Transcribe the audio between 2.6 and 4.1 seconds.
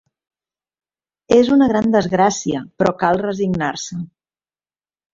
però cal resignar-se.